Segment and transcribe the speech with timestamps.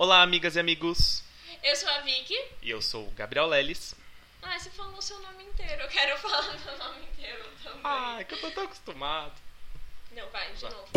[0.00, 1.22] Olá, amigas e amigos.
[1.62, 2.34] Eu sou a Vicky.
[2.62, 3.94] E eu sou o Gabriel Leles.
[4.40, 5.82] Ah, você falou o seu nome inteiro.
[5.82, 7.80] Eu quero falar meu nome inteiro também.
[7.84, 9.34] Ah, é que eu tô tão acostumado.
[10.12, 10.70] Não, vai, de Vai.
[10.70, 10.88] novo.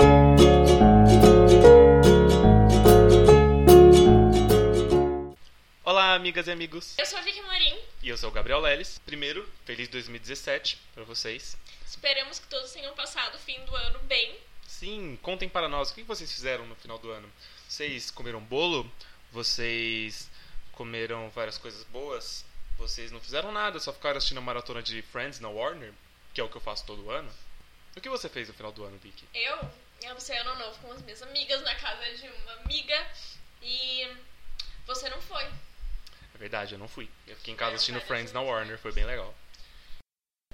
[5.84, 6.98] Olá, amigas e amigos.
[6.98, 7.78] Eu sou a Vicky Morim.
[8.02, 9.02] E eu sou o Gabriel Leles.
[9.06, 11.58] Primeiro, feliz 2017 pra vocês.
[11.86, 14.40] Esperamos que todos tenham passado o fim do ano bem.
[14.66, 17.30] Sim, contem para nós o que vocês fizeram no final do ano.
[17.74, 18.88] Vocês comeram bolo?
[19.32, 20.30] Vocês
[20.74, 22.46] comeram várias coisas boas?
[22.78, 25.92] Vocês não fizeram nada, só ficaram assistindo a maratona de Friends na Warner,
[26.36, 27.33] que é o que eu faço todo ano.
[27.97, 29.28] O que você fez no final do ano, Vicky?
[29.33, 29.57] Eu,
[30.04, 33.08] eu passei ano novo com as minhas amigas na casa de uma amiga
[33.59, 34.08] e
[34.86, 35.45] você não foi.
[35.45, 37.09] É verdade, eu não fui.
[37.25, 38.42] Eu fiquei em casa assistindo Friends na.
[38.42, 39.33] Warner, foi bem legal.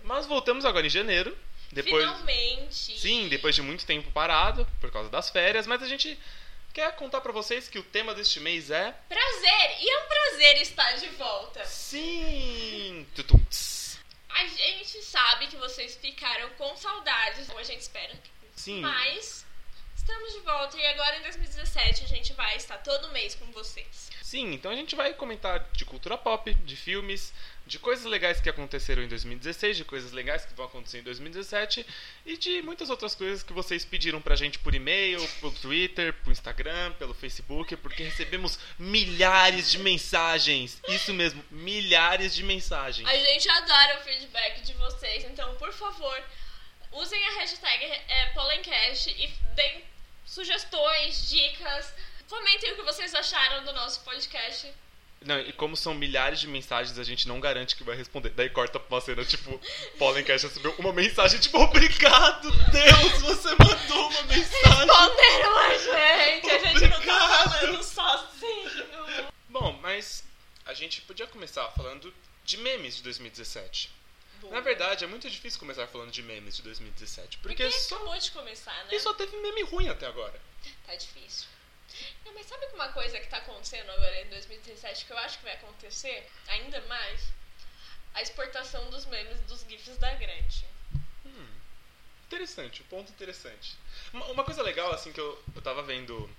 [0.03, 1.37] Mas voltamos agora em janeiro.
[1.69, 2.97] Depois, Finalmente.
[2.97, 6.17] sim, depois de muito tempo parado por causa das férias, mas a gente
[6.73, 9.77] quer contar pra vocês que o tema deste mês é Prazer!
[9.81, 11.63] E é um prazer estar de volta.
[11.65, 13.39] sim, tutum.
[14.29, 18.13] A gente sabe que vocês ficaram com saudades, como a gente espera.
[18.55, 18.79] sim.
[18.79, 19.45] Mas
[19.95, 24.09] estamos de volta e agora em 2017 a gente vai estar todo mês com vocês.
[24.21, 27.33] Sim, então a gente vai comentar de cultura pop, de filmes,
[27.69, 31.85] de coisas legais que aconteceram em 2016, de coisas legais que vão acontecer em 2017
[32.25, 36.31] e de muitas outras coisas que vocês pediram pra gente por e-mail, pelo Twitter, pelo
[36.31, 40.81] Instagram, pelo Facebook, porque recebemos milhares de mensagens.
[40.87, 43.07] Isso mesmo, milhares de mensagens.
[43.07, 46.23] A gente adora o feedback de vocês, então por favor,
[46.93, 49.83] usem a hashtag é, Pollencast e deem
[50.25, 51.93] sugestões, dicas.
[52.27, 54.73] Comentem o que vocês acharam do nosso podcast.
[55.25, 58.29] Não, e como são milhares de mensagens, a gente não garante que vai responder.
[58.29, 59.59] Daí corta pra uma cena, tipo,
[59.97, 64.87] Pollencast recebeu uma mensagem, tipo, obrigado, Deus, você mandou uma mensagem.
[64.87, 66.49] Responderam a gente!
[66.49, 69.29] A gente não tá falando sozinho.
[69.49, 70.23] Bom, mas
[70.65, 72.13] a gente podia começar falando
[72.45, 73.91] de memes de 2017.
[74.51, 78.17] Na verdade, é muito difícil começar falando de memes de 2017, porque, Porque só, acabou
[78.17, 78.95] de começar, né?
[78.95, 80.39] e só teve meme ruim até agora.
[80.87, 81.47] Tá difícil.
[82.25, 85.43] Não, mas sabe uma coisa que tá acontecendo agora em 2017 que eu acho que
[85.43, 87.33] vai acontecer ainda mais?
[88.13, 90.69] A exportação dos memes dos GIFs da Gretchen.
[92.29, 93.75] Interessante, um ponto interessante.
[94.13, 96.29] Uma, uma coisa legal, assim, que eu, eu tava vendo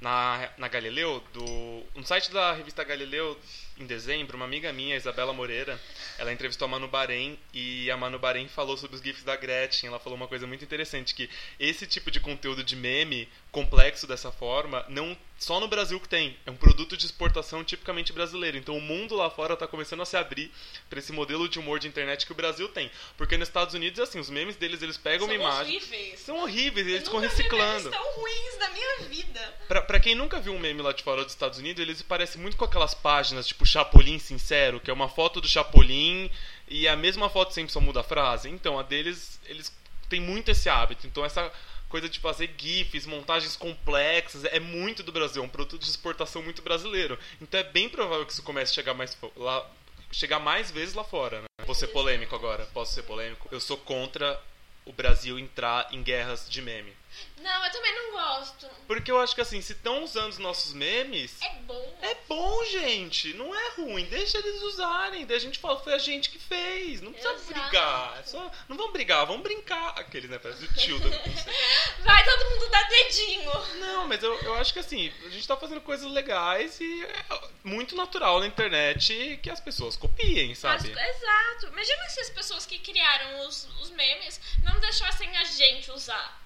[0.00, 3.38] na, na Galileu, do, no site da revista Galileu,
[3.78, 5.80] em dezembro, uma amiga minha, Isabela Moreira,
[6.18, 9.88] ela entrevistou a Manu Bahrein e a Manu Bahrein falou sobre os GIFs da Gretchen.
[9.88, 14.30] Ela falou uma coisa muito interessante, que esse tipo de conteúdo de meme complexo dessa
[14.30, 16.36] forma, não só no Brasil que tem.
[16.44, 18.56] É um produto de exportação tipicamente brasileiro.
[18.56, 20.52] Então o mundo lá fora tá começando a se abrir
[20.90, 22.90] para esse modelo de humor de internet que o Brasil tem.
[23.16, 25.76] Porque nos Estados Unidos, assim, os memes deles, eles pegam São uma imagem...
[25.76, 26.20] horríveis.
[26.20, 27.90] São horríveis, eles ficam reciclando.
[27.90, 29.54] tão ruins da minha vida.
[29.68, 32.40] Pra, pra quem nunca viu um meme lá de fora dos Estados Unidos, eles parecem
[32.40, 36.30] muito com aquelas páginas, tipo Chapolin Sincero, que é uma foto do Chapolin
[36.66, 38.48] e a mesma foto sempre só muda a frase.
[38.48, 39.72] Então, a deles, eles
[40.08, 41.06] têm muito esse hábito.
[41.06, 41.52] Então, essa
[41.88, 46.42] coisa de fazer GIFs, montagens complexas, é muito do Brasil, é um produto de exportação
[46.42, 47.18] muito brasileiro.
[47.40, 49.70] Então, é bem provável que isso comece a chegar mais lá.
[50.10, 51.46] Chegar mais vezes lá fora, né?
[51.66, 53.46] Vou ser polêmico agora, posso ser polêmico?
[53.52, 54.40] Eu sou contra
[54.86, 56.94] o Brasil entrar em guerras de meme.
[57.38, 58.68] Não, eu também não gosto.
[58.86, 61.98] Porque eu acho que assim, se estão usando os nossos memes, É bom.
[62.02, 63.32] é bom, gente.
[63.34, 64.04] Não é ruim.
[64.06, 65.24] Deixa eles usarem.
[65.24, 67.00] Daí a gente fala, foi a gente que fez.
[67.00, 67.52] Não precisa Exato.
[67.52, 68.18] brigar.
[68.18, 68.50] É só...
[68.68, 69.90] Não vamos brigar, vamos brincar.
[69.98, 70.38] Aqueles, né?
[70.38, 70.98] Parece o tio
[72.04, 73.52] Vai todo mundo dar dedinho.
[73.80, 77.40] Não, mas eu, eu acho que assim, a gente tá fazendo coisas legais e é
[77.62, 80.92] muito natural na internet que as pessoas copiem, sabe?
[80.92, 81.66] As- exato.
[81.68, 86.36] Imagina se as pessoas que criaram os, os memes não deixassem a gente usar.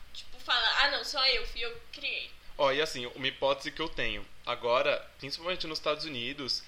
[0.45, 2.31] Falar, ah não, só eu, fui eu criei.
[2.59, 4.27] Ó, e assim, uma hipótese que eu tenho.
[4.45, 6.63] Agora, principalmente nos Estados Unidos,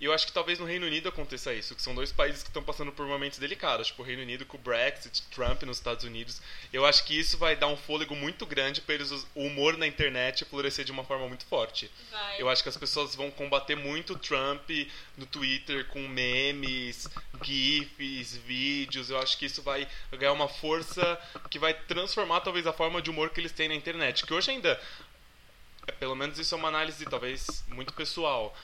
[0.00, 2.48] e eu acho que talvez no Reino Unido aconteça isso, que são dois países que
[2.48, 6.04] estão passando por momentos delicados, tipo o Reino Unido com o Brexit, Trump nos Estados
[6.04, 6.40] Unidos.
[6.72, 9.88] Eu acho que isso vai dar um fôlego muito grande para eles o humor na
[9.88, 11.90] internet florescer de uma forma muito forte.
[12.12, 12.40] Vai.
[12.40, 14.70] Eu acho que as pessoas vão combater muito o Trump
[15.16, 17.08] no Twitter com memes,
[17.42, 19.10] GIFs, vídeos.
[19.10, 21.20] Eu acho que isso vai ganhar uma força
[21.50, 24.24] que vai transformar talvez a forma de humor que eles têm na internet.
[24.24, 24.80] Que hoje ainda,
[25.88, 28.56] é, pelo menos isso é uma análise talvez muito pessoal,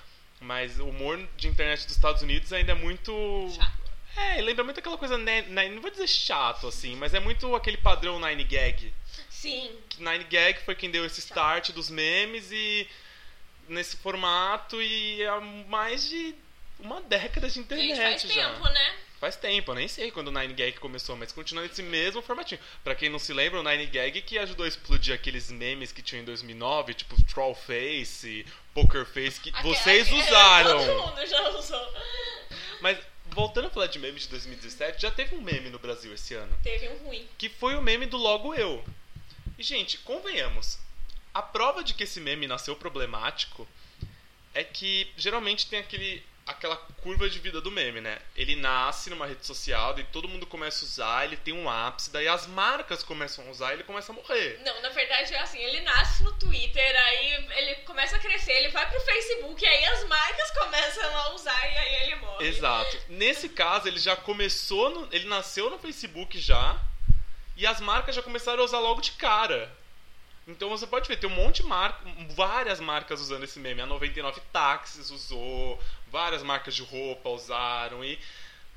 [0.44, 3.12] mas o humor de internet dos Estados Unidos ainda é muito.
[3.54, 3.84] Chato.
[4.16, 8.20] É, lembra muito aquela coisa, não vou dizer chato assim, mas é muito aquele padrão
[8.20, 8.94] Nine Gag.
[9.28, 9.76] Sim.
[9.98, 12.88] Nine Gag foi quem deu esse start dos memes e
[13.68, 16.34] nesse formato e há mais de
[16.78, 18.52] uma década de internet Gente, faz já.
[18.52, 18.94] tempo, né?
[19.24, 22.60] Faz tempo, eu nem sei quando o Nine Gag começou, mas continua nesse mesmo formatinho.
[22.82, 26.02] Pra quem não se lembra, o Nine Gag que ajudou a explodir aqueles memes que
[26.02, 28.44] tinham em 2009, tipo Troll Face,
[28.74, 30.84] Poker Face, que Aquela- vocês aquela- usaram.
[30.86, 31.94] Todo mundo já usou.
[32.82, 32.98] Mas
[33.30, 36.54] voltando a falar de memes de 2017, já teve um meme no Brasil esse ano,
[36.62, 37.26] Teve um ruim.
[37.38, 38.84] que foi o meme do Logo Eu.
[39.56, 40.78] E, gente, convenhamos,
[41.32, 43.66] a prova de que esse meme nasceu problemático
[44.52, 48.18] é que geralmente tem aquele aquela curva de vida do meme, né?
[48.36, 52.10] Ele nasce numa rede social, daí todo mundo começa a usar, ele tem um ápice,
[52.10, 54.60] daí as marcas começam a usar e ele começa a morrer.
[54.64, 58.68] Não, na verdade é assim, ele nasce no Twitter, aí ele começa a crescer, ele
[58.68, 62.46] vai pro Facebook, e aí as marcas começam a usar e aí ele morre.
[62.46, 62.98] Exato.
[63.08, 66.78] Nesse caso, ele já começou, no- ele nasceu no Facebook já,
[67.56, 69.72] e as marcas já começaram a usar logo de cara.
[70.46, 73.80] Então você pode ver, tem um monte de marcas, várias marcas usando esse meme.
[73.80, 75.82] A 99 Táxis usou,
[76.14, 78.16] várias marcas de roupa usaram e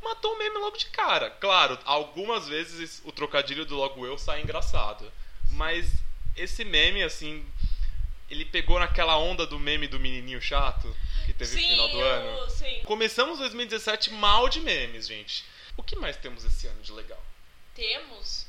[0.02, 1.30] matou o meme logo de cara.
[1.30, 5.12] Claro, algumas vezes o trocadilho do logo eu sai engraçado.
[5.52, 5.88] Mas
[6.36, 7.46] esse meme, assim,
[8.28, 10.98] ele pegou naquela onda do meme do menininho chato
[11.28, 12.50] que teve no sim, final do eu- ano.
[12.50, 12.82] sim.
[12.86, 15.46] Começamos 2017 mal de memes, gente.
[15.78, 17.24] O que mais temos esse ano de legal?
[17.76, 18.48] Temos.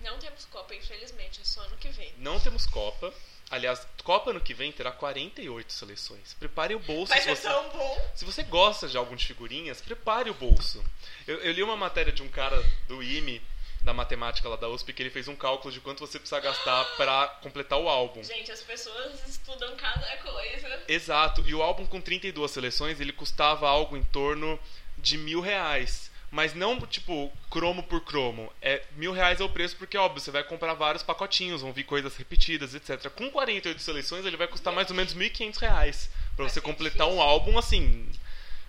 [0.00, 2.12] Não temos Copa, infelizmente, é só ano que vem.
[2.18, 3.12] Não temos Copa.
[3.50, 6.34] Aliás, Copa ano que vem terá 48 seleções.
[6.34, 8.10] Prepare o bolso Mas se é você, tão bom.
[8.14, 10.82] se você gosta de álbum de figurinhas, prepare o bolso.
[11.26, 13.42] Eu, eu li uma matéria de um cara do IME,
[13.82, 16.84] da matemática lá da USP, que ele fez um cálculo de quanto você precisa gastar
[16.96, 18.22] pra completar o álbum.
[18.22, 20.82] Gente, as pessoas estudam cada coisa.
[20.86, 21.42] Exato.
[21.46, 24.58] E o álbum com 32 seleções, ele custava algo em torno
[24.96, 26.09] de mil reais.
[26.30, 28.52] Mas não, tipo, cromo por cromo.
[28.62, 31.82] É mil reais é o preço porque, óbvio, você vai comprar vários pacotinhos, vão vir
[31.84, 33.10] coisas repetidas, etc.
[33.10, 36.10] Com 48 seleções, ele vai custar mais ou menos 1.500 reais.
[36.36, 38.08] Pra você completar um álbum, assim...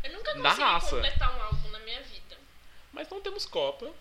[0.04, 0.96] Eu nunca Na consegui raça.
[0.96, 2.38] completar um álbum na minha vida.
[2.92, 3.92] Mas não temos Copa,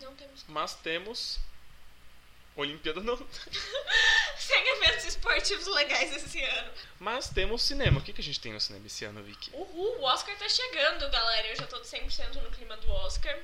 [0.00, 1.40] Não temos mas temos...
[2.56, 3.16] Olimpíada não.
[4.38, 6.72] Sem eventos esportivos legais esse ano.
[6.98, 8.00] Mas temos cinema.
[8.00, 9.50] O que, que a gente tem no cinema esse ano, Vicky?
[9.52, 11.48] Uhul, o Oscar tá chegando, galera.
[11.48, 13.38] Eu já tô 100% no clima do Oscar.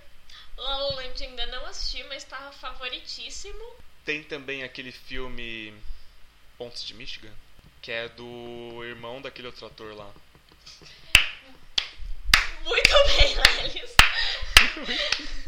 [0.56, 3.76] La La Land ainda não assisti, mas tá favoritíssimo.
[4.04, 5.74] Tem também aquele filme
[6.56, 7.32] Pontes de Michigan,
[7.80, 10.10] que é do irmão daquele outro ator lá.
[12.64, 13.96] Muito bem, Lelis.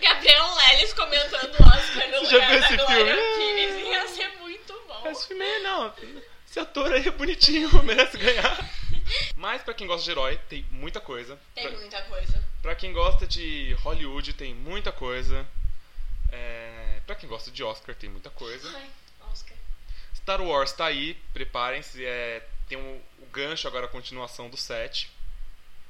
[0.00, 3.38] Gabriel Lelis comentando o Oscar no Você já lugar viu esse Glória filme?
[3.38, 3.74] Pires.
[3.86, 5.06] Ia ser muito bom.
[5.10, 5.94] Esse filme é, não.
[6.48, 8.70] Esse ator aí é bonitinho, merece ganhar.
[9.36, 11.38] Mas pra quem gosta de herói, tem muita coisa.
[11.54, 12.44] Tem Pra, muita coisa.
[12.62, 15.46] pra quem gosta de Hollywood, tem muita coisa.
[16.32, 18.68] É, pra quem gosta de Oscar, tem muita coisa.
[18.76, 18.88] Ai,
[19.30, 19.56] Oscar.
[20.16, 22.04] Star Wars tá aí, preparem-se.
[22.04, 23.00] É, tem o
[23.30, 25.10] gancho agora, a continuação do 7.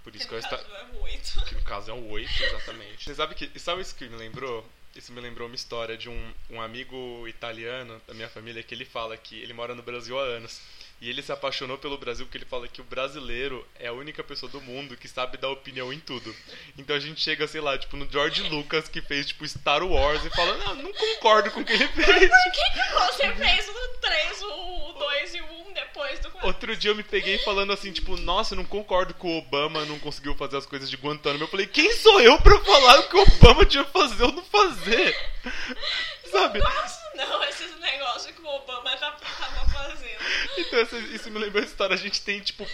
[0.04, 0.58] Por isso que eu No está.
[0.58, 1.44] caso, é muito.
[1.46, 3.04] Que no caso é o 8, exatamente.
[3.04, 3.58] Você sabe que.
[3.58, 4.64] Sabe isso que me lembrou?
[4.94, 8.84] Isso me lembrou uma história de um, um amigo italiano da minha família que ele
[8.84, 10.60] fala que ele mora no Brasil há anos.
[11.00, 14.22] E ele se apaixonou pelo Brasil porque ele fala que o brasileiro é a única
[14.22, 16.34] pessoa do mundo que sabe dar opinião em tudo.
[16.78, 20.24] Então a gente chega, sei lá, tipo, no George Lucas que fez, tipo, Star Wars
[20.24, 22.06] e fala, não, não concordo com o que ele fez.
[22.06, 25.63] Por que, que você fez o 3, o 2 e o 1
[25.94, 26.46] depois do 4?
[26.48, 29.98] Outro dia eu me peguei falando assim, tipo, nossa, não concordo que o Obama não
[30.00, 31.44] conseguiu fazer as coisas de Guantánamo.
[31.44, 34.42] Eu falei, quem sou eu pra falar o que o Obama tinha fazer ou não
[34.42, 35.16] fazer?
[36.30, 36.58] Sabe?
[36.58, 40.18] Nossa, não, esses negócios que o Obama tá, tava fazendo.
[40.56, 41.94] Então essa- isso me lembrou a história.
[41.94, 42.66] A gente tem, tipo,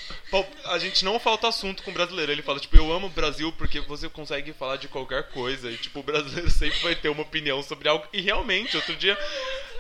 [0.64, 2.31] a gente não falta assunto com o brasileiro.
[2.33, 5.71] Ele fala, tipo, eu amo o Brasil porque você consegue falar de qualquer coisa.
[5.71, 8.07] E, tipo, o brasileiro sempre vai ter uma opinião sobre algo.
[8.12, 9.19] E realmente, outro dia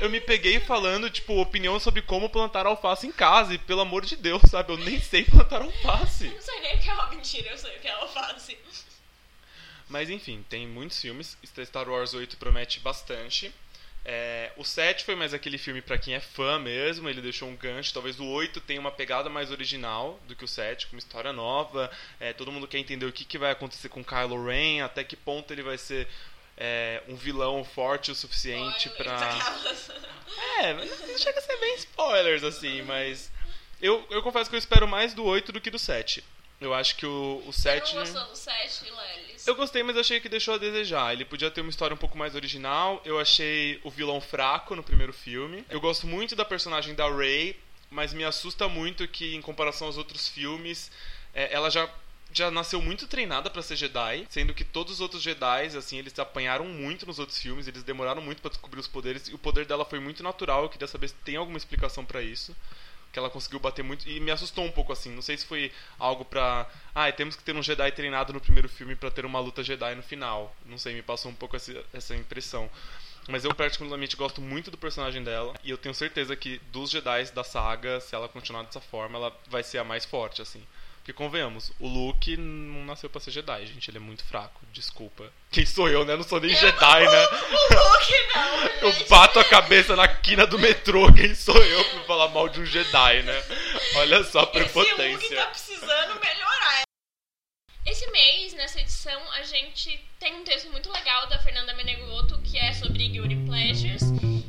[0.00, 3.54] eu me peguei falando, tipo, opinião sobre como plantar alface em casa.
[3.54, 4.72] E pelo amor de Deus, sabe?
[4.72, 6.26] Eu nem sei plantar alface.
[6.26, 8.50] Eu não sei nem o que é uma mentira, eu sei o que ela faz.
[9.88, 11.36] Mas enfim, tem muitos filmes.
[11.64, 13.52] Star Wars 8 promete bastante.
[14.04, 17.56] É, o 7 foi mais aquele filme pra quem é fã mesmo, ele deixou um
[17.56, 17.92] gancho.
[17.92, 21.32] Talvez o 8 tenha uma pegada mais original do que o 7, com uma história
[21.32, 21.90] nova.
[22.18, 25.16] É, todo mundo quer entender o que, que vai acontecer com Kylo Ren, até que
[25.16, 26.08] ponto ele vai ser
[26.56, 29.90] é, um vilão forte o suficiente aquelas.
[30.60, 33.32] É, não chega a ser bem spoilers assim, mas.
[33.82, 36.22] Eu, eu confesso que eu espero mais do 8 do que do 7.
[36.60, 37.88] Eu acho que o, o 7.
[37.88, 39.46] Você não gostou do 7, Lelis?
[39.46, 41.12] Eu gostei, mas achei que deixou a desejar.
[41.12, 43.00] Ele podia ter uma história um pouco mais original.
[43.04, 45.64] Eu achei o vilão fraco no primeiro filme.
[45.70, 47.58] Eu gosto muito da personagem da Rey,
[47.90, 50.90] mas me assusta muito que, em comparação aos outros filmes,
[51.34, 51.88] é, ela já
[52.32, 56.16] já nasceu muito treinada pra ser Jedi, sendo que todos os outros Jedi, assim, eles
[56.18, 59.66] apanharam muito nos outros filmes, eles demoraram muito pra descobrir os poderes e o poder
[59.66, 60.62] dela foi muito natural.
[60.62, 62.54] Eu queria saber se tem alguma explicação pra isso.
[63.12, 65.10] Que ela conseguiu bater muito e me assustou um pouco assim.
[65.10, 68.68] Não sei se foi algo pra, ah, temos que ter um Jedi treinado no primeiro
[68.68, 70.54] filme para ter uma luta Jedi no final.
[70.66, 72.70] Não sei, me passou um pouco essa, essa impressão.
[73.28, 77.24] Mas eu particularmente gosto muito do personagem dela e eu tenho certeza que dos Jedi
[77.32, 80.62] da saga, se ela continuar dessa forma, ela vai ser a mais forte assim.
[81.10, 83.90] Porque convenhamos, o Luke não nasceu pra ser Jedi, gente.
[83.90, 84.60] Ele é muito fraco.
[84.72, 85.32] Desculpa.
[85.50, 86.12] Quem sou eu, né?
[86.12, 87.26] Eu não sou nem eu, Jedi, o, né?
[87.26, 88.60] O Luke não.
[88.70, 89.02] Gente.
[89.02, 91.12] Eu bato a cabeça na quina do metrô.
[91.12, 93.44] Quem sou eu pra falar mal de um Jedi, né?
[93.96, 95.02] Olha só a prepotência.
[95.02, 96.82] Esse Luke tá precisando melhorar.
[97.84, 102.56] Esse mês, nessa edição, a gente tem um texto muito legal da Fernanda Menegotto que
[102.56, 104.02] é sobre Guilty Pleasures.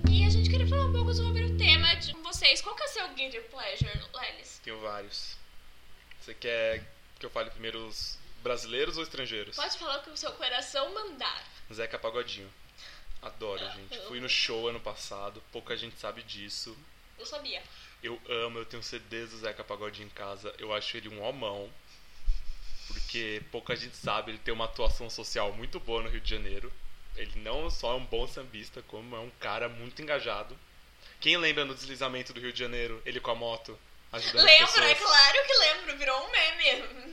[0.08, 2.62] E a gente queria falar um pouco sobre o tema de vocês.
[2.62, 4.62] Qual que é o seu Guilty Pleasure, Lelis?
[4.64, 5.41] Tenho vários.
[6.22, 6.84] Você quer
[7.20, 9.56] que eu fale primeiro os brasileiros ou estrangeiros?
[9.56, 11.44] Pode falar o que o seu coração mandar.
[11.74, 12.52] Zeca Pagodinho.
[13.22, 14.00] Adoro, ah, gente.
[14.08, 16.78] Fui no show ano passado, pouca gente sabe disso.
[17.18, 17.62] Eu sabia.
[18.04, 20.54] Eu amo, eu tenho CDs do Zeca Pagodinho em casa.
[20.58, 21.72] Eu acho ele um homão.
[22.88, 26.72] Porque pouca gente sabe, ele tem uma atuação social muito boa no Rio de Janeiro.
[27.16, 30.58] Ele não só é um bom sambista, como é um cara muito engajado.
[31.20, 33.78] Quem lembra no deslizamento do Rio de Janeiro, ele com a moto?
[34.12, 37.12] Ajudando lembro, é claro que lembro, virou um meme.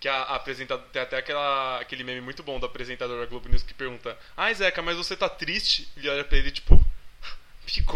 [0.00, 0.88] Que a, a apresentadora.
[0.90, 4.54] Tem até aquela, aquele meme muito bom do apresentador da Globo News que pergunta: Ai,
[4.54, 5.88] Zeca, mas você tá triste?
[5.96, 6.74] Ele olha pra ele, tipo.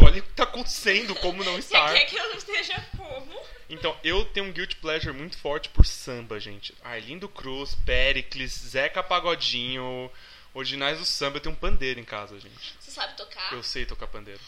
[0.01, 1.89] Olha o que tá acontecendo, como não estar.
[1.89, 3.45] Você quer que eu não esteja como?
[3.69, 6.73] Então, eu tenho um guilt pleasure muito forte por samba, gente.
[6.81, 10.09] Arlindo Cruz, Pericles, Zeca Pagodinho,
[10.53, 11.37] originais do samba.
[11.37, 12.75] Eu tenho um pandeiro em casa, gente.
[12.79, 13.51] Você sabe tocar?
[13.51, 14.39] Eu sei tocar pandeiro.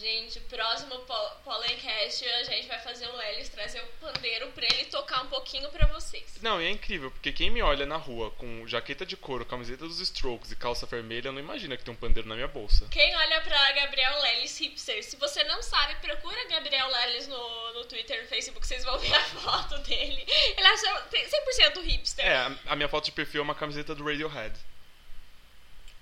[0.00, 0.98] Gente, próximo
[1.44, 5.68] Pollencast a gente vai fazer o Lelis trazer o pandeiro pra ele tocar um pouquinho
[5.68, 6.38] pra vocês.
[6.40, 9.86] Não, e é incrível, porque quem me olha na rua com jaqueta de couro, camiseta
[9.86, 12.88] dos Strokes e calça vermelha, não imagina que tem um pandeiro na minha bolsa.
[12.90, 17.84] Quem olha pra Gabriel Lelis hipster, se você não sabe, procura Gabriel Lelis no, no
[17.84, 20.24] Twitter, no Facebook, vocês vão ver a foto dele.
[20.26, 22.24] Ele é 100% hipster.
[22.24, 24.58] É, a minha foto de perfil é uma camiseta do Radiohead.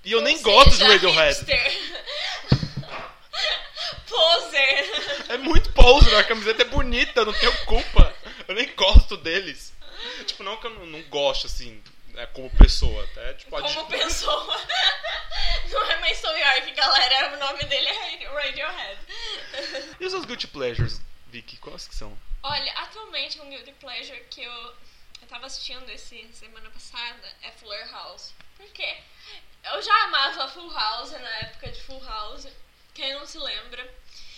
[0.05, 1.41] E eu Ou nem seja, gosto de Radiohead.
[1.41, 2.59] Hipster.
[4.09, 5.31] Poser!
[5.31, 8.15] É muito poser, a camiseta é bonita, não tenho culpa.
[8.47, 9.73] Eu nem gosto deles.
[10.27, 11.83] Tipo, não que eu não, não gosto, assim,
[12.17, 13.35] é como pessoa, até.
[13.35, 14.57] Tipo, como pessoa.
[15.71, 17.37] Não é Mason York, galera.
[17.37, 18.99] O nome dele é Radiohead.
[20.01, 21.59] E os seus guilty pleasures, Vicky?
[21.59, 22.19] Quais que são?
[22.43, 24.53] Olha, atualmente um guilty pleasure que eu,
[25.21, 28.33] eu tava assistindo esse semana passada é Fuller House.
[28.57, 28.97] Por quê?
[29.65, 32.49] Eu já amava Full House na época de Full House.
[32.99, 33.89] Quem não se lembra?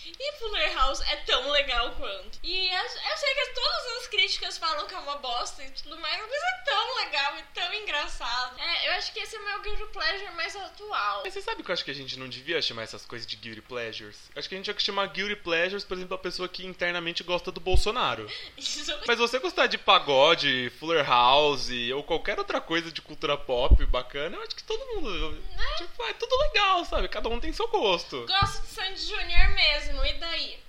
[0.05, 2.39] E Fuller House é tão legal quanto.
[2.43, 5.99] E eu, eu sei que todas as críticas falam que é uma bosta e tudo
[5.99, 8.59] mais, mas é tão legal e tão engraçado.
[8.59, 11.21] É, eu acho que esse é o meu Guilty Pleasure mais atual.
[11.23, 13.35] Mas você sabe que eu acho que a gente não devia chamar essas coisas de
[13.35, 14.17] Guilty Pleasures?
[14.35, 16.65] Eu acho que a gente tinha que chamar Guilty Pleasures, por exemplo, a pessoa que
[16.65, 18.29] internamente gosta do Bolsonaro.
[18.57, 18.91] Isso.
[19.07, 24.37] Mas você gostar de pagode, Fuller House ou qualquer outra coisa de cultura pop bacana,
[24.37, 25.31] eu acho que todo mundo.
[25.31, 25.75] Né?
[25.77, 27.07] Tipo, é tudo legal, sabe?
[27.07, 28.25] Cada um tem seu gosto.
[28.25, 30.59] Gosto de Sandy Junior mesmo e daí?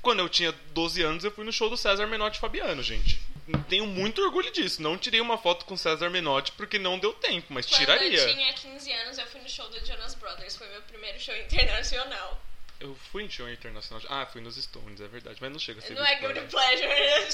[0.00, 3.20] Quando eu tinha 12 anos, eu fui no show do César Menotti Fabiano, gente.
[3.68, 4.82] Tenho muito orgulho disso.
[4.82, 8.18] Não tirei uma foto com César Menotti porque não deu tempo, mas Quando tiraria.
[8.18, 10.56] Quando eu tinha 15 anos, eu fui no show do Jonas Brothers.
[10.56, 12.40] Foi meu primeiro show internacional.
[12.82, 14.04] Eu fui em show internacional.
[14.10, 15.38] Ah, fui nos Stones, é verdade.
[15.40, 15.94] Mas não chega a ser.
[15.94, 17.28] Não é Guilty Pleasure, é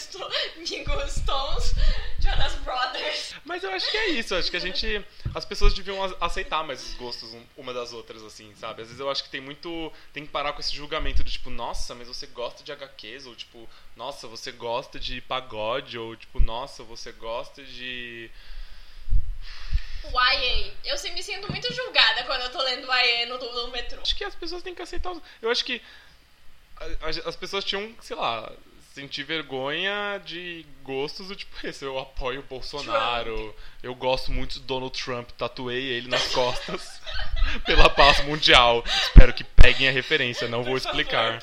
[0.57, 1.75] Amigo Stones,
[2.21, 3.35] Jonas Brothers.
[3.47, 4.35] Mas eu acho que é isso.
[4.35, 5.03] Acho que a gente.
[5.35, 8.83] As pessoas deviam aceitar mais os gostos uma das outras, assim, sabe?
[8.83, 9.91] Às vezes eu acho que tem muito.
[10.13, 13.25] Tem que parar com esse julgamento do tipo, nossa, mas você gosta de HQs?
[13.25, 15.97] Ou tipo, nossa, você gosta de pagode?
[15.97, 18.31] Ou tipo, nossa, você gosta de
[20.05, 20.73] YA.
[20.85, 24.01] Eu sim, me sinto muito julgada quando eu tô lendo YA no, no metrô.
[24.01, 25.15] Acho que as pessoas têm que aceitar.
[25.43, 25.83] Eu acho que
[27.25, 28.53] as pessoas tinham, sei lá,
[28.95, 31.85] sentir vergonha de gostos do tipo esse.
[31.85, 33.37] Eu apoio o Bolsonaro.
[33.37, 33.55] Trump.
[33.83, 35.31] Eu gosto muito do Donald Trump.
[35.33, 37.01] Tatuei ele nas costas
[37.65, 38.83] pela paz mundial.
[38.87, 40.49] Espero que peguem a referência.
[40.49, 41.41] Não Por vou explicar.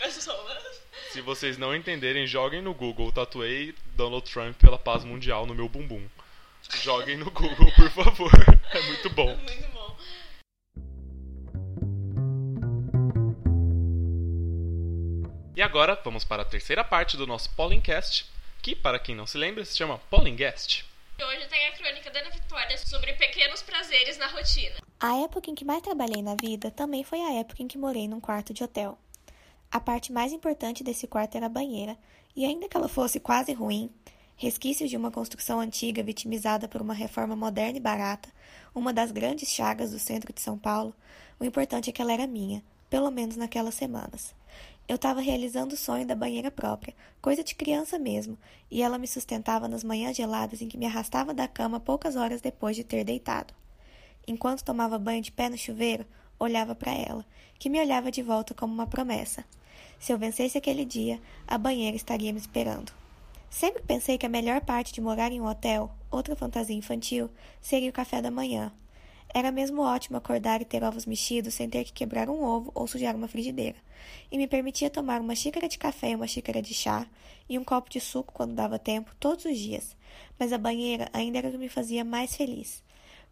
[1.11, 3.11] Se vocês não entenderem, joguem no Google.
[3.11, 6.05] Tatuei Donald Trump pela paz mundial no meu bumbum.
[6.81, 8.31] Joguem no Google, por favor.
[8.71, 9.29] É muito bom.
[9.29, 9.95] É muito bom.
[15.55, 18.29] E agora vamos para a terceira parte do nosso Pollingcast,
[18.61, 20.85] que, para quem não se lembra, se chama Pollingcast.
[21.17, 24.75] Hoje tem a crônica da Ana Vitória sobre pequenos prazeres na rotina.
[24.99, 28.05] A época em que mais trabalhei na vida também foi a época em que morei
[28.05, 28.97] num quarto de hotel.
[29.71, 31.97] A parte mais importante desse quarto era a banheira,
[32.35, 33.89] e ainda que ela fosse quase ruim,
[34.35, 38.29] resquícios de uma construção antiga vitimizada por uma reforma moderna e barata,
[38.73, 40.93] uma das grandes chagas do centro de São Paulo,
[41.39, 44.35] o importante é que ela era minha, pelo menos naquelas semanas.
[44.87, 48.37] Eu estava realizando o sonho da banheira própria, coisa de criança mesmo,
[48.69, 52.41] e ela me sustentava nas manhãs geladas em que me arrastava da cama poucas horas
[52.41, 53.53] depois de ter deitado.
[54.27, 56.05] Enquanto tomava banho de pé no chuveiro,
[56.37, 57.25] olhava para ela,
[57.57, 59.45] que me olhava de volta como uma promessa.
[59.99, 63.04] Se eu vencesse aquele dia, a banheira estaria me esperando.
[63.49, 67.29] Sempre pensei que a melhor parte de morar em um hotel, outra fantasia infantil,
[67.61, 68.71] seria o café da manhã.
[69.33, 72.87] Era mesmo ótimo acordar e ter ovos mexidos sem ter que quebrar um ovo ou
[72.87, 73.77] sujar uma frigideira,
[74.31, 77.05] e me permitia tomar uma xícara de café e uma xícara de chá
[77.49, 79.95] e um copo de suco quando dava tempo, todos os dias.
[80.39, 82.81] Mas a banheira ainda era o que me fazia mais feliz,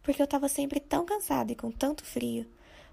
[0.02, 2.46] porque eu estava sempre tão cansada e com tanto frio.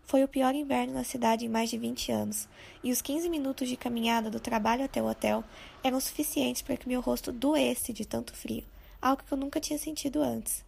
[0.03, 2.49] Foi o pior inverno na cidade em mais de 20 anos,
[2.83, 5.43] e os 15 minutos de caminhada do trabalho até o hotel
[5.83, 8.63] eram suficientes para que meu rosto doesse de tanto frio,
[9.01, 10.63] algo que eu nunca tinha sentido antes.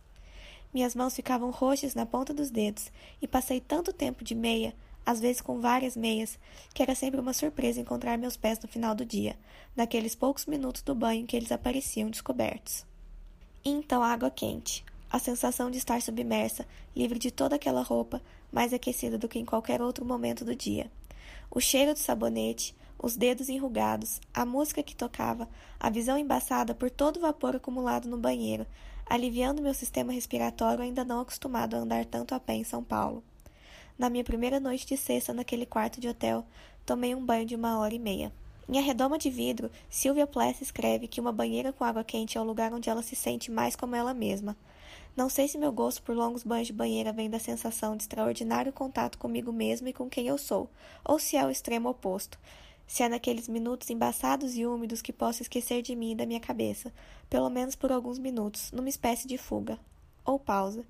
[0.74, 2.92] Minhas mãos ficavam roxas na ponta dos dedos,
[3.22, 4.74] e passei tanto tempo de meia,
[5.06, 6.40] às vezes com várias meias,
[6.74, 9.38] que era sempre uma surpresa encontrar meus pés no final do dia,
[9.76, 12.86] naqueles poucos minutos do banho em que eles apareciam descobertos.
[13.64, 16.66] E então a água quente, a sensação de estar submersa,
[16.96, 20.90] livre de toda aquela roupa, mais aquecida do que em qualquer outro momento do dia.
[21.52, 26.90] O cheiro do sabonete, os dedos enrugados, a música que tocava, a visão embaçada por
[26.90, 28.66] todo o vapor acumulado no banheiro,
[29.06, 33.22] aliviando meu sistema respiratório ainda não acostumado a andar tanto a pé em São Paulo.
[34.00, 36.46] Na minha primeira noite de sexta naquele quarto de hotel,
[36.86, 38.32] tomei um banho de uma hora e meia.
[38.70, 42.42] Em A Redoma de Vidro, Sylvia Plath escreve que uma banheira com água quente é
[42.42, 44.56] o lugar onde ela se sente mais como ela mesma.
[45.14, 48.72] Não sei se meu gosto por longos banhos de banheira vem da sensação de extraordinário
[48.72, 50.70] contato comigo mesmo e com quem eu sou,
[51.04, 52.40] ou se é o extremo oposto.
[52.86, 56.40] Se é naqueles minutos embaçados e úmidos que posso esquecer de mim e da minha
[56.40, 56.94] cabeça,
[57.30, 59.80] pelo menos por alguns minutos, numa espécie de fuga.
[60.26, 60.86] Ou pausa.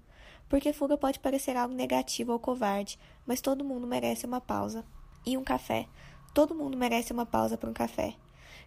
[0.49, 4.85] Porque fuga pode parecer algo negativo ou covarde, mas todo mundo merece uma pausa.
[5.25, 5.87] E um café.
[6.33, 8.15] Todo mundo merece uma pausa para um café.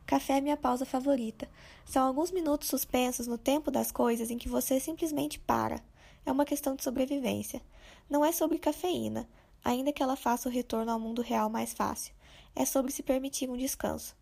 [0.06, 1.48] Café é minha pausa favorita.
[1.84, 5.82] São alguns minutos suspensos no tempo das coisas em que você simplesmente para.
[6.24, 7.60] É uma questão de sobrevivência.
[8.08, 9.28] Não é sobre cafeína,
[9.64, 12.15] ainda que ela faça o retorno ao mundo real mais fácil.
[12.56, 14.16] É sobre se permitir um descanso.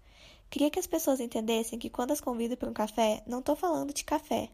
[0.51, 3.95] Queria que as pessoas entendessem que quando as convido para um café, não estou falando
[3.95, 4.51] de café,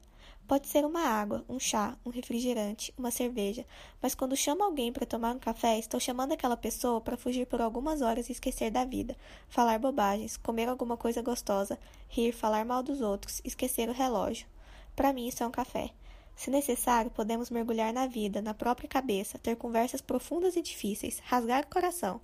[0.50, 3.64] Pode ser uma água, um chá, um refrigerante, uma cerveja,
[4.02, 7.60] mas quando chamo alguém para tomar um café, estou chamando aquela pessoa para fugir por
[7.60, 9.16] algumas horas e esquecer da vida,
[9.48, 14.48] falar bobagens, comer alguma coisa gostosa, rir, falar mal dos outros, esquecer o relógio.
[14.96, 15.90] Para mim, isso é um café.
[16.34, 21.62] Se necessário, podemos mergulhar na vida, na própria cabeça, ter conversas profundas e difíceis, rasgar
[21.62, 22.20] o coração.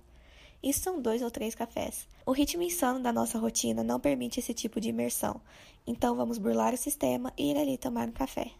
[0.61, 2.07] Isso são dois ou três cafés.
[2.25, 5.39] O ritmo insano da nossa rotina não permite esse tipo de imersão,
[5.85, 8.51] então vamos burlar o sistema e ir ali tomar um café.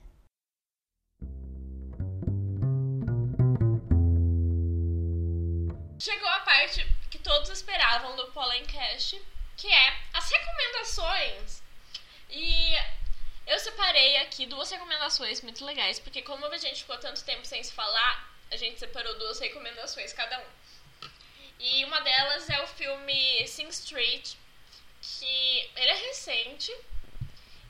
[5.99, 9.19] Chegou a parte que todos esperavam do Pollencast,
[9.57, 11.63] que é as recomendações.
[12.29, 12.73] E
[13.47, 17.63] eu separei aqui duas recomendações muito legais, porque como a gente ficou tanto tempo sem
[17.63, 20.66] se falar, a gente separou duas recomendações cada um.
[21.59, 24.35] E uma delas é o filme Sing Street,
[25.01, 26.75] que ele é recente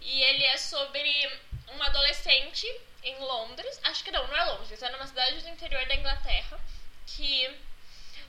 [0.02, 2.68] e ele é sobre uma adolescente
[3.04, 6.60] em Londres, acho que não, não é Londres, é numa cidade do interior da Inglaterra,
[7.06, 7.50] que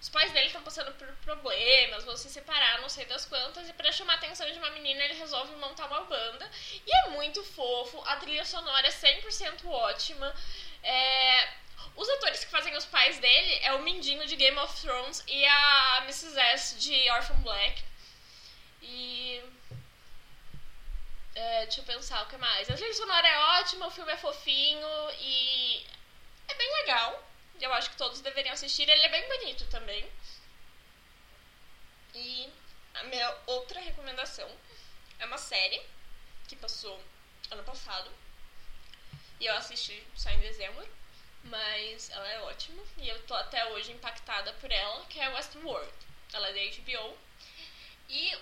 [0.01, 3.73] os pais dele estão passando por problemas, vão se separar, não sei das quantas, e
[3.73, 6.49] para chamar a atenção de uma menina, ele resolve montar uma banda.
[6.87, 10.33] E é muito fofo, a trilha sonora é 100% ótima.
[10.85, 11.49] É,
[11.97, 15.45] os atores que fazem os pais dele é o Mindinho de Game of Thrones e
[15.45, 16.39] a Mrs.
[16.39, 17.83] S de Orphan Black.
[18.83, 19.43] E.
[21.35, 22.69] É, deixa eu pensar o que mais.
[22.71, 24.89] A trilha sonora é ótima, o filme é fofinho
[25.21, 25.87] e.
[26.49, 27.25] É bem legal.
[27.61, 28.89] Eu acho que todos deveriam assistir.
[28.89, 30.09] Ele é bem bonito também.
[32.15, 32.49] E
[32.95, 34.51] a minha outra recomendação
[35.19, 35.81] é uma série
[36.49, 37.01] que passou
[37.51, 38.11] ano passado.
[39.41, 40.98] E eu assisti só em dezembro
[41.45, 45.93] mas ela é ótima e eu tô até hoje impactada por ela, que é Westworld.
[46.33, 47.19] Ela é da HBO.
[48.09, 48.37] E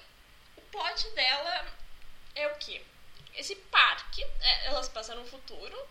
[0.56, 1.66] o plot dela
[2.35, 2.85] é o que?
[3.35, 5.88] Esse parque, é, elas passam no futuro,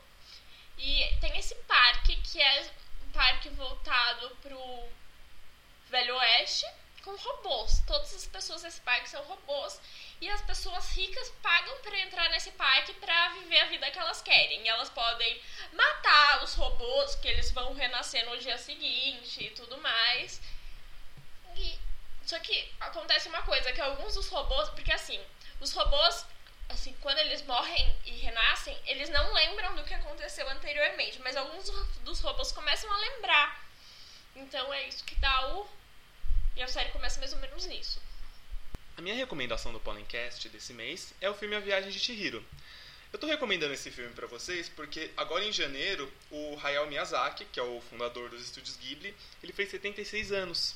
[0.78, 2.72] e tem esse parque que é
[3.08, 4.90] um parque voltado pro
[5.90, 6.66] Velho Oeste
[7.04, 7.82] com robôs.
[7.88, 9.80] Todas as pessoas desse parque são robôs
[10.22, 14.22] e as pessoas ricas pagam para entrar nesse parque para viver a vida que elas
[14.22, 14.64] querem.
[14.64, 15.42] E elas podem
[15.74, 20.42] matar os robôs, que eles vão renascer no dia seguinte e tudo mais.
[21.56, 21.78] E,
[22.24, 25.20] só que acontece uma coisa, que alguns dos robôs, porque assim,
[25.60, 26.26] os robôs,
[26.70, 31.70] assim, quando eles morrem e renascem, eles não lembram do que aconteceu anteriormente, mas alguns
[32.02, 33.66] dos robôs começam a lembrar.
[34.36, 35.70] Então é isso que dá o.
[36.56, 38.02] E a série começa mais ou menos nisso.
[38.98, 42.42] A minha recomendação do Pollencast desse mês é o filme A Viagem de Chihiro.
[43.12, 47.60] Eu estou recomendando esse filme para vocês porque agora em janeiro o Hayao Miyazaki, que
[47.60, 50.76] é o fundador dos estúdios Ghibli, ele fez 76 anos.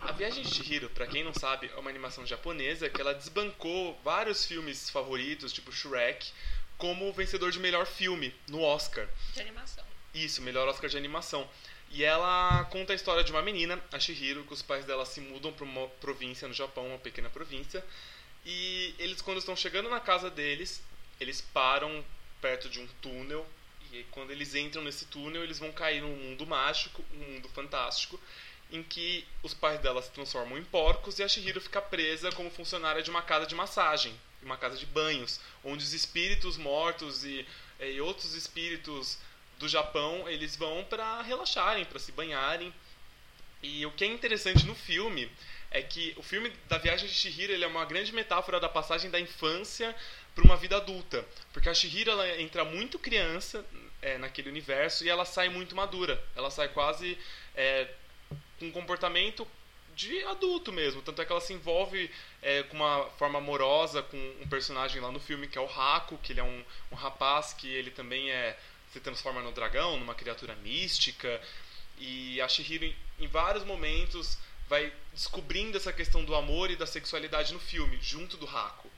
[0.00, 4.00] A Viagem de Chihiro, para quem não sabe, é uma animação japonesa que ela desbancou
[4.02, 6.32] vários filmes favoritos, tipo Shrek,
[6.78, 9.06] como vencedor de melhor filme no Oscar.
[9.34, 9.84] De animação.
[10.14, 11.46] Isso, melhor Oscar de animação.
[11.90, 15.20] E ela conta a história de uma menina, a Chihiro, que os pais dela se
[15.20, 17.84] mudam para uma província no Japão, uma pequena província.
[18.46, 20.82] E eles, quando estão chegando na casa deles,
[21.18, 22.04] eles param
[22.40, 23.46] perto de um túnel
[23.92, 28.20] e quando eles entram nesse túnel, eles vão cair num mundo mágico, um mundo fantástico,
[28.70, 32.50] em que os pais dela se transformam em porcos e a Shihiro fica presa como
[32.50, 37.44] funcionária de uma casa de massagem, uma casa de banhos, onde os espíritos mortos e,
[37.80, 39.18] e outros espíritos
[39.60, 42.74] do Japão, eles vão para relaxarem, para se banharem.
[43.62, 45.30] E o que é interessante no filme
[45.70, 49.10] é que o filme da Viagem de Shihiro ele é uma grande metáfora da passagem
[49.10, 49.94] da infância
[50.34, 53.64] para uma vida adulta, porque a Shihiro ela entra muito criança
[54.00, 57.18] é, naquele universo e ela sai muito madura, ela sai quase
[57.54, 57.86] é,
[58.58, 59.46] com um comportamento
[59.94, 64.16] de adulto mesmo, tanto é que ela se envolve é, com uma forma amorosa com
[64.40, 67.52] um personagem lá no filme que é o Haku, que ele é um, um rapaz
[67.52, 68.56] que ele também é
[68.92, 71.40] se transforma no dragão, numa criatura mística,
[71.98, 77.52] e a Shihiro em, vários momentos vai descobrindo essa questão do amor e da sexualidade
[77.52, 78.90] no filme, junto do Haku.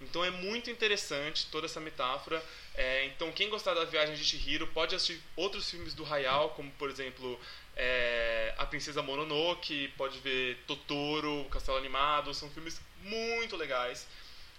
[0.00, 2.42] Então é muito interessante toda essa metáfora.
[2.74, 6.70] É, então quem gostar da Viagem de Chihiro pode assistir outros filmes do Hayao, como
[6.72, 7.38] por exemplo
[7.76, 14.06] é, A Princesa Mononoke, pode ver Totoro, Castelo Animado, são filmes muito legais.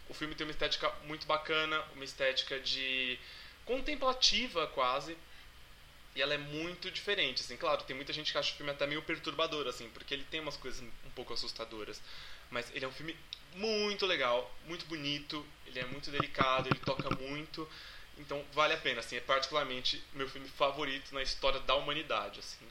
[0.10, 3.18] O filme tem uma estética muito bacana, uma estética de
[3.66, 5.18] contemplativa quase.
[6.14, 8.86] E ela é muito diferente, assim, claro, tem muita gente que acha o filme até
[8.86, 12.02] meio perturbador, assim, porque ele tem umas coisas um pouco assustadoras.
[12.50, 13.16] Mas ele é um filme
[13.56, 17.68] muito legal, muito bonito, ele é muito delicado, ele toca muito.
[18.18, 22.68] Então vale a pena, assim, é particularmente meu filme favorito na história da humanidade, assim.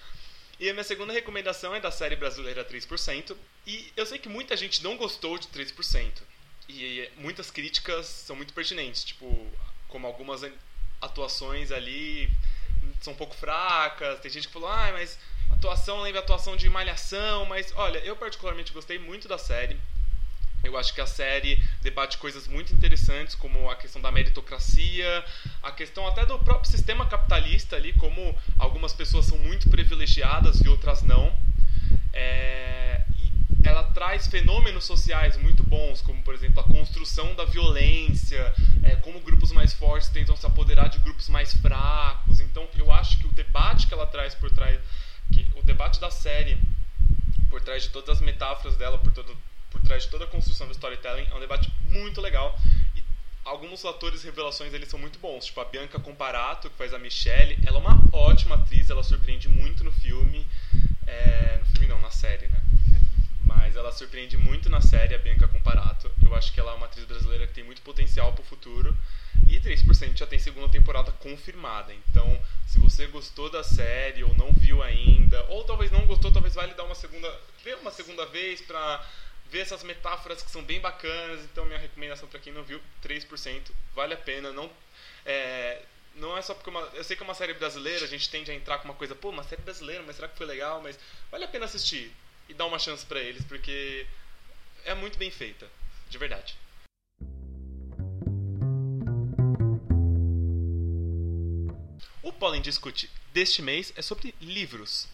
[0.58, 3.34] E a minha segunda recomendação é da série brasileira 3%,
[3.66, 6.22] e eu sei que muita gente não gostou de 3%.
[6.68, 9.50] E muitas críticas são muito pertinentes, tipo,
[9.88, 10.42] como algumas
[11.00, 12.30] atuações ali
[13.00, 15.18] são um pouco fracas, tem gente que falou: "Ah, mas
[15.50, 19.78] atuação lembra atuação de Malhação", mas olha, eu particularmente gostei muito da série.
[20.62, 25.24] Eu acho que a série debate coisas muito interessantes, como a questão da meritocracia,
[25.62, 30.68] a questão até do próprio sistema capitalista ali, como algumas pessoas são muito privilegiadas e
[30.68, 31.34] outras não.
[32.12, 32.79] É,
[33.64, 39.20] ela traz fenômenos sociais muito bons, como por exemplo a construção da violência, é, como
[39.20, 42.40] grupos mais fortes tentam se apoderar de grupos mais fracos.
[42.40, 44.80] Então eu acho que o debate que ela traz por trás,
[45.32, 46.58] que, o debate da série
[47.48, 49.36] por trás de todas as metáforas dela, por todo
[49.70, 51.26] por trás de toda a construção do storytelling.
[51.30, 52.58] É um debate muito legal.
[52.96, 53.02] E
[53.44, 55.46] alguns atores revelações eles são muito bons.
[55.46, 59.48] Tipo, a Bianca Comparato, que faz a Michelle, ela é uma ótima atriz, ela surpreende
[59.48, 60.46] muito no filme.
[61.06, 62.60] É, no filme não, na série, né?
[63.50, 66.08] Mas ela surpreende muito na série, a Bianca Comparato.
[66.24, 68.96] Eu acho que ela é uma atriz brasileira que tem muito potencial pro futuro.
[69.48, 71.92] E 3% já tem segunda temporada confirmada.
[71.92, 76.54] Então, se você gostou da série ou não viu ainda, ou talvez não gostou, talvez
[76.54, 77.28] vale dar uma segunda,
[77.64, 79.04] ver uma segunda vez pra
[79.50, 81.40] ver essas metáforas que são bem bacanas.
[81.44, 84.52] Então, minha recomendação para quem não viu, 3%, vale a pena.
[84.52, 84.70] Não
[85.26, 85.82] é,
[86.14, 88.52] não é só porque uma, eu sei que é uma série brasileira, a gente tende
[88.52, 90.80] a entrar com uma coisa, pô, uma série brasileira, mas será que foi legal?
[90.80, 90.96] Mas
[91.32, 92.14] vale a pena assistir
[92.50, 94.04] e dar uma chance para eles, porque
[94.84, 95.70] é muito bem feita,
[96.08, 96.56] de verdade.
[102.22, 105.06] O Pollen Discute deste mês é sobre livros.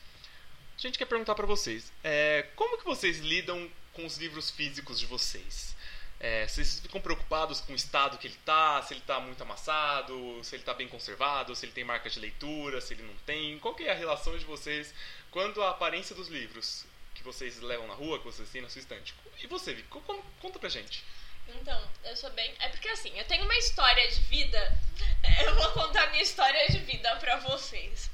[0.78, 4.98] A gente quer perguntar para vocês, é, como que vocês lidam com os livros físicos
[4.98, 5.76] de vocês?
[6.18, 10.42] É, vocês ficam preocupados com o estado que ele está, se ele está muito amassado,
[10.42, 13.58] se ele está bem conservado, se ele tem marca de leitura, se ele não tem?
[13.58, 14.94] Qual que é a relação de vocês
[15.30, 16.86] quanto à aparência dos livros
[17.16, 19.14] que vocês levam na rua, que vocês têm na sua estante?
[19.42, 21.04] E você, Vic, conta pra gente.
[21.48, 22.54] Então, eu sou bem.
[22.58, 24.78] É porque assim, eu tenho uma história de vida.
[25.44, 28.10] Eu vou contar minha história de vida pra vocês.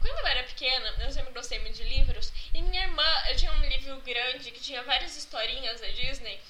[0.00, 2.32] Quando eu era pequena, eu sempre gostei muito de livros.
[2.54, 6.40] E minha irmã, eu tinha um livro grande que tinha várias historinhas da Disney.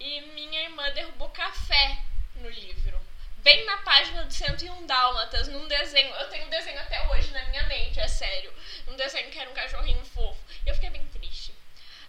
[0.00, 1.98] E minha irmã derrubou café
[2.36, 2.98] no livro.
[3.38, 6.12] Bem na página do 101 Dálmatas, num desenho.
[6.16, 8.52] Eu tenho um desenho até hoje na minha mente, é sério.
[8.88, 10.40] Um desenho que era um cachorrinho fofo.
[10.64, 11.54] E eu fiquei bem triste.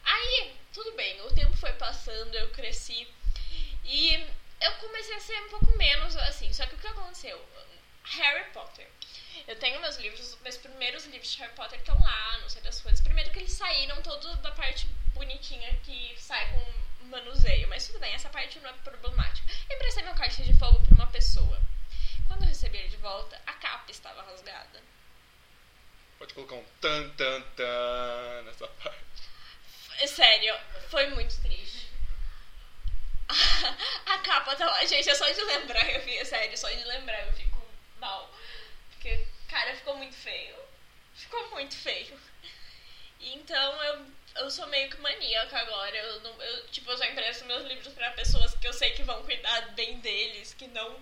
[0.04, 1.74] Aí, tudo bem, o tempo foi
[2.08, 3.08] passando, eu cresci.
[3.84, 4.26] E
[4.62, 6.52] eu comecei a ser um pouco menos assim.
[6.54, 7.46] Só que o que aconteceu?
[8.04, 8.88] Harry Potter.
[9.48, 12.82] Eu tenho meus livros, meus primeiros livros de Harry Potter estão lá, não sei das
[12.82, 13.02] coisas.
[13.02, 18.14] Primeiro que eles saíram todos da parte bonitinha que sai com manuseio, mas tudo bem,
[18.14, 19.50] essa parte não é problemática.
[19.70, 21.62] Eu emprestei meu caixa de fogo pra uma pessoa.
[22.28, 24.82] Quando eu recebi ele de volta, a capa estava rasgada.
[26.18, 29.08] Pode colocar um tan tan tan nessa parte.
[30.06, 30.56] Sério,
[30.90, 31.67] foi muito triste.
[34.06, 34.86] A capa tá lá.
[34.86, 37.62] Gente, é só de lembrar, eu fico, sério, só de lembrar eu fico
[38.00, 38.34] mal.
[38.92, 40.56] Porque, cara, ficou muito feio.
[41.14, 42.20] Ficou muito feio.
[43.20, 44.06] Então eu,
[44.38, 45.96] eu sou meio que maníaca agora.
[45.96, 49.04] Eu, não, eu, tipo, eu só empresto meus livros para pessoas que eu sei que
[49.04, 51.00] vão cuidar bem deles, que não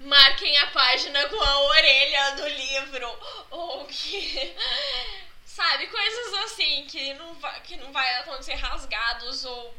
[0.00, 3.18] marquem a página com a orelha do livro.
[3.50, 4.56] Ou que.
[5.44, 9.72] Sabe, coisas assim que não vai, que não vai acontecer rasgados ou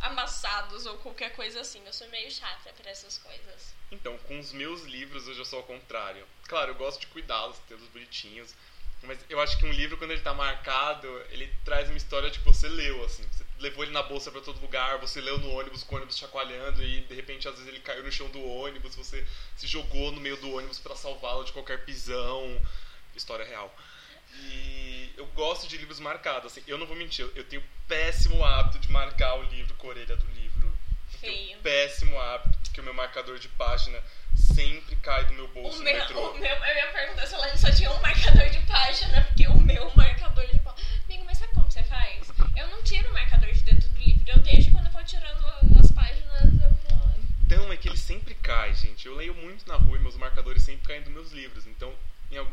[0.00, 1.82] amassados ou qualquer coisa assim.
[1.86, 3.74] Eu sou meio chata para essas coisas.
[3.90, 6.26] Então, com os meus livros eu já sou ao contrário.
[6.48, 8.54] Claro, eu gosto de cuidá-los, tê-los bonitinhos.
[9.02, 12.38] Mas eu acho que um livro, quando ele tá marcado, ele traz uma história de
[12.38, 13.22] que você leu, assim.
[13.32, 16.18] Você levou ele na bolsa para todo lugar, você leu no ônibus com o ônibus
[16.18, 20.12] chacoalhando e de repente às vezes ele caiu no chão do ônibus, você se jogou
[20.12, 22.60] no meio do ônibus para salvá-lo de qualquer pisão.
[23.14, 23.74] História real.
[24.34, 26.62] E eu gosto de livros marcados, assim.
[26.66, 30.16] Eu não vou mentir, eu tenho péssimo hábito de marcar o livro com a orelha
[30.16, 30.40] do livro.
[31.20, 31.58] Feio.
[31.58, 34.02] péssimo hábito, que o meu marcador de página
[34.34, 36.30] sempre cai do meu bolso o no meu, metrô.
[36.30, 39.58] o meu, eu ia perguntar se ela só tinha um marcador de página, porque o
[39.58, 40.88] meu marcador de página.
[41.04, 42.28] Amigo, mas sabe como você faz?
[42.56, 45.44] Eu não tiro o marcador de dentro do livro, eu deixo quando eu vou tirando
[45.78, 47.10] as páginas, eu vou.
[47.44, 49.06] Então, é que ele sempre cai, gente.
[49.06, 51.66] Eu leio muito na rua e meus marcadores sempre caem dos meus livros.
[51.66, 51.94] Então,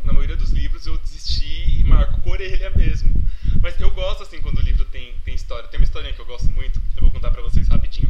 [0.04, 3.14] na maioria dos livros eu desisti e marco a orelha mesmo.
[3.62, 5.68] Mas eu gosto, assim, quando o livro tem, tem história.
[5.70, 8.10] Tem uma historinha que eu gosto muito, eu vou contar pra vocês rapidinho.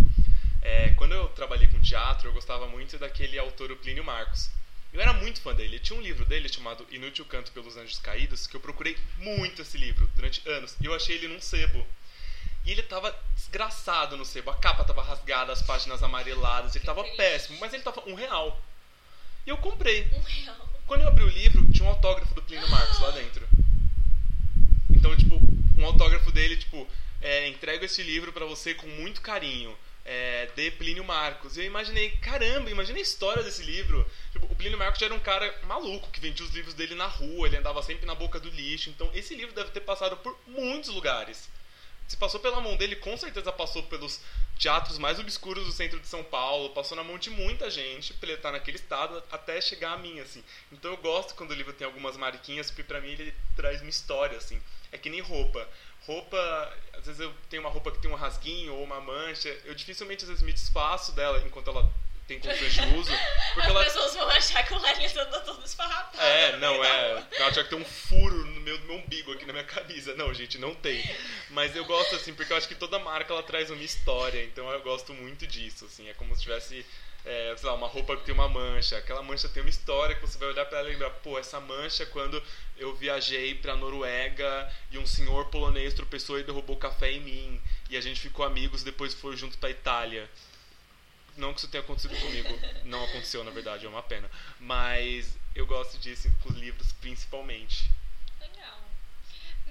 [0.61, 4.49] É, quando eu trabalhei com teatro, eu gostava muito daquele autor, o Plínio Marcos.
[4.93, 5.79] Eu era muito fã dele.
[5.79, 9.77] Tinha um livro dele chamado Inútil Canto pelos Anjos Caídos, que eu procurei muito esse
[9.77, 10.75] livro durante anos.
[10.81, 11.85] E eu achei ele num sebo.
[12.65, 14.49] E ele tava desgraçado no sebo.
[14.51, 16.75] A capa tava rasgada, as páginas amareladas.
[16.75, 18.61] Ele tava péssimo, mas ele tava um real.
[19.45, 20.09] E eu comprei.
[20.13, 20.76] Um real.
[20.87, 23.45] Quando eu abri o livro, tinha um autógrafo do Plínio Marcos lá dentro.
[24.89, 25.35] Então, tipo,
[25.77, 26.87] um autógrafo dele, tipo,
[27.21, 29.77] é, entrego esse livro pra você com muito carinho.
[30.05, 31.57] É, de Plínio Marcos.
[31.57, 34.09] E eu imaginei, caramba, imagina a história desse livro.
[34.31, 37.45] Tipo, o Plínio Marcos era um cara maluco que vendia os livros dele na rua,
[37.45, 38.89] ele andava sempre na boca do lixo.
[38.89, 41.49] Então, esse livro deve ter passado por muitos lugares.
[42.07, 44.21] Se passou pela mão dele, com certeza passou pelos
[44.57, 48.29] teatros mais obscuros do centro de São Paulo, passou na mão de muita gente pra
[48.29, 50.43] ele estar naquele estado até chegar a mim, assim.
[50.71, 53.89] Então eu gosto quando o livro tem algumas mariquinhas, porque pra mim ele traz uma
[53.89, 54.61] história, assim.
[54.91, 55.67] É que nem roupa.
[56.05, 56.37] Roupa,
[56.93, 60.23] às vezes eu tenho uma roupa que tem um rasguinho ou uma mancha, eu dificilmente
[60.23, 61.91] às vezes me desfaço dela enquanto ela
[62.25, 63.11] tem condições de uso,
[63.53, 66.21] porque As ela pessoas vão achar que o Larissa tá todo esfarrapado.
[66.21, 67.27] é, não, da é.
[67.31, 70.13] Ela tinha que ter um furo meu, no meu umbigo aqui na minha camisa.
[70.15, 71.01] Não, gente, não tem.
[71.51, 74.43] Mas eu gosto, assim, porque eu acho que toda marca ela traz uma história.
[74.43, 76.09] Então eu gosto muito disso, assim.
[76.09, 76.85] É como se tivesse,
[77.23, 78.97] é, sei lá, uma roupa que tem uma mancha.
[78.97, 81.59] Aquela mancha tem uma história que você vai olhar pra ela e lembrar, pô, essa
[81.61, 82.43] mancha quando
[82.77, 87.61] eu viajei pra Noruega e um senhor polonês tropeçou e derrubou café em mim.
[87.89, 90.29] E a gente ficou amigos depois foi junto pra Itália.
[91.37, 92.49] Não que isso tenha acontecido comigo.
[92.83, 94.29] Não aconteceu, na verdade, é uma pena.
[94.59, 97.89] Mas eu gosto disso com os livros, principalmente.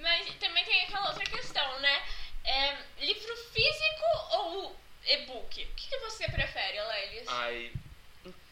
[0.01, 2.03] Mas também tem aquela outra questão, né?
[2.45, 5.65] É, livro físico ou e-book?
[5.65, 7.29] O que, que você prefere, Alelis?
[7.29, 7.73] Ai,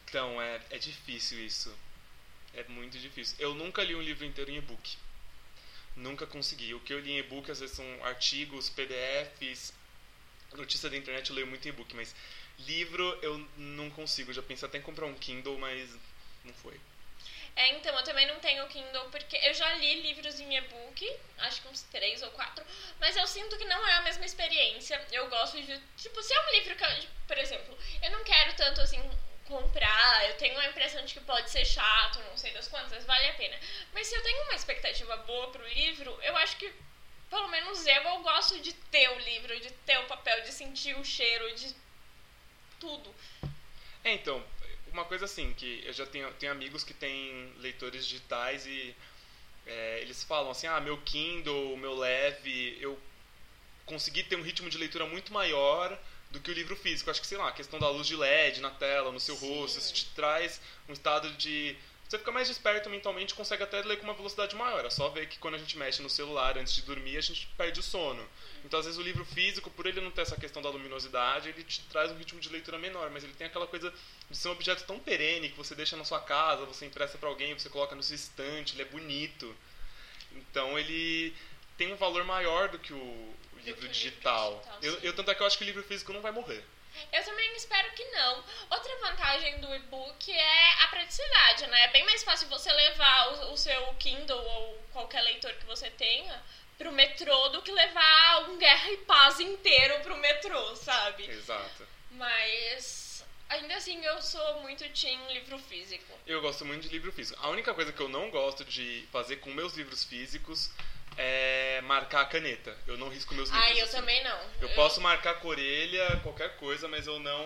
[0.07, 1.73] então, é, é difícil isso.
[2.53, 3.35] É muito difícil.
[3.39, 4.97] Eu nunca li um livro inteiro em e-book.
[5.95, 6.73] Nunca consegui.
[6.73, 9.73] O que eu li em e-book às vezes são artigos, PDFs,
[10.53, 12.15] notícia da internet eu leio muito em e-book, mas
[12.59, 14.33] livro eu não consigo.
[14.33, 15.89] Já pensei até em comprar um Kindle, mas
[16.43, 16.79] não foi.
[17.55, 21.61] É, então, eu também não tenho Kindle, porque eu já li livros em e-book, acho
[21.61, 22.65] que uns três ou quatro,
[22.99, 25.01] mas eu sinto que não é a mesma experiência.
[25.11, 26.89] Eu gosto de, tipo, se é um livro que, eu,
[27.25, 29.01] por exemplo, eu não quero tanto, assim,
[29.45, 33.29] comprar, eu tenho a impressão de que pode ser chato, não sei das quantas, vale
[33.29, 33.57] a pena.
[33.93, 36.73] Mas se eu tenho uma expectativa boa pro livro, eu acho que,
[37.29, 40.97] pelo menos eu, eu gosto de ter o livro, de ter o papel, de sentir
[40.97, 41.73] o cheiro, de
[42.79, 43.15] tudo.
[44.03, 44.43] É, então,
[44.95, 48.95] uma coisa assim, que eu já tenho, tenho amigos que têm leitores digitais e
[49.67, 52.97] é, eles falam assim, ah, meu Kindle, meu Leve, eu
[53.85, 55.99] consegui ter um ritmo de leitura muito maior
[56.31, 57.11] do que o livro físico.
[57.11, 59.49] Acho que, sei lá, a questão da luz de LED na tela, no seu Sim.
[59.49, 61.75] rosto, isso te traz um estado de...
[62.15, 64.85] Você fica mais desperto mentalmente, consegue até ler com uma velocidade maior.
[64.85, 67.45] É só ver que quando a gente mexe no celular antes de dormir, a gente
[67.57, 68.25] perde o sono.
[68.63, 71.61] Então, às vezes, o livro físico, por ele não ter essa questão da luminosidade, ele
[71.65, 73.93] te traz um ritmo de leitura menor, mas ele tem aquela coisa
[74.29, 77.27] de ser um objeto tão perene que você deixa na sua casa, você empresta pra
[77.27, 79.53] alguém, você coloca no seu estante, ele é bonito.
[80.31, 81.35] Então, ele
[81.77, 84.63] tem um valor maior do que o livro digital.
[84.79, 86.63] digital, eu, eu tanto é que eu acho que o livro físico não vai morrer.
[87.11, 88.43] Eu também espero que não.
[88.69, 91.83] Outra vantagem do e-book é a praticidade, né?
[91.85, 95.89] É bem mais fácil você levar o, o seu Kindle ou qualquer leitor que você
[95.91, 96.43] tenha
[96.77, 101.29] pro metrô do que levar um Guerra e Paz inteiro pro metrô, sabe?
[101.29, 101.87] Exato.
[102.11, 106.13] Mas ainda assim eu sou muito team livro físico.
[106.25, 107.39] Eu gosto muito de livro físico.
[107.41, 110.69] A única coisa que eu não gosto de fazer com meus livros físicos
[111.17, 112.75] é marcar a caneta.
[112.87, 113.67] Eu não risco meus livros.
[113.67, 113.97] Ah, eu assim.
[113.97, 114.39] também não.
[114.61, 117.45] Eu posso marcar com a orelha, qualquer coisa, mas eu não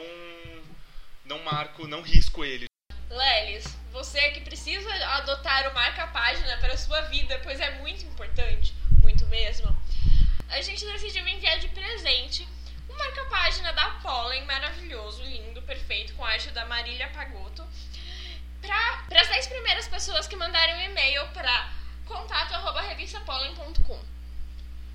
[1.25, 2.65] não marco, não risco ele.
[3.09, 8.73] Lelis, você que precisa adotar o marca-página para a sua vida, pois é muito importante,
[9.01, 9.75] muito mesmo.
[10.49, 12.47] A gente decidiu enviar de presente
[12.89, 17.63] um marca-página da Pollen maravilhoso, lindo, perfeito, com a arte da Marília Pagotto,
[18.61, 21.78] para as 10 primeiras pessoas que mandarem um e-mail para
[22.09, 23.99] contato@revistapollen.com.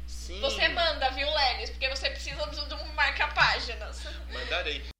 [0.06, 0.40] Sim.
[0.40, 1.70] Você manda, viu, Lelis?
[1.70, 4.04] Porque você precisa de um marca-páginas.
[4.32, 4.93] Mandarei.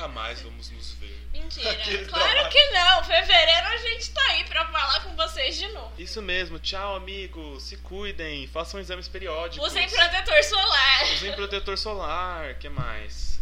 [0.00, 1.28] Nunca mais vamos nos ver.
[1.30, 1.70] Mentira.
[1.72, 2.50] Aquele claro trabalho.
[2.50, 3.04] que não.
[3.04, 5.92] Fevereiro a gente tá aí pra falar com vocês de novo.
[5.98, 6.58] Isso mesmo.
[6.58, 7.64] Tchau, amigos.
[7.64, 8.46] Se cuidem.
[8.46, 9.66] Façam exames periódicos.
[9.66, 11.04] Usem protetor solar.
[11.12, 12.54] Usem protetor solar.
[12.54, 13.38] que mais?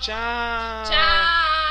[0.00, 0.84] Tchau.
[0.84, 1.69] Tchau.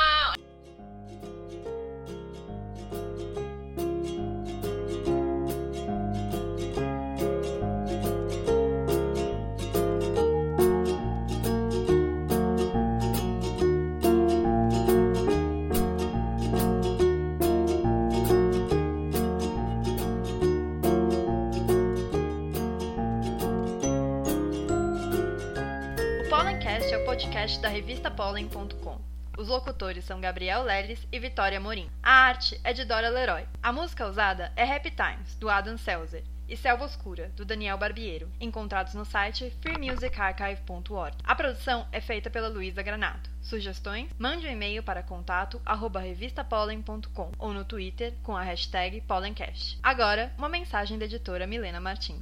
[26.89, 28.99] Pollencast é o podcast da revista Pollen.com.
[29.38, 31.89] Os locutores são Gabriel Leles e Vitória Morim.
[32.02, 33.45] A arte é de Dora Leroy.
[33.62, 38.30] A música usada é Happy Times, do Adam Selzer, e Selva Oscura, do Daniel Barbiero,
[38.42, 41.16] encontrados no site freemusicarchive.org.
[41.24, 43.30] A produção é feita pela Luísa Granato.
[43.42, 44.10] Sugestões?
[44.18, 49.78] Mande um e-mail para contato arroba revistapollen.com ou no Twitter com a hashtag Pollencast.
[49.82, 52.22] Agora, uma mensagem da editora Milena Martins.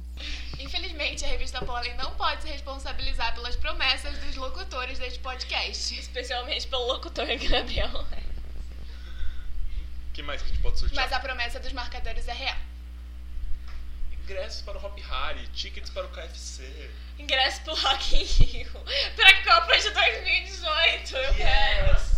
[0.58, 5.98] Infelizmente, a revista Pollen não pode se responsabilizar pelas promessas dos locutores deste podcast.
[5.98, 7.88] Especialmente pelo locutor Gabriel.
[10.08, 11.04] O que mais que a gente pode sortear?
[11.04, 12.56] Mas a promessa dos marcadores é real.
[14.28, 16.62] Ingressos para o Hop Harry, tickets para o KFC.
[17.18, 18.70] Ingresso pro Rock in Rio.
[19.16, 21.16] Pra Copa de 2018.
[21.16, 21.98] Eu quero.
[21.98, 22.17] Yes.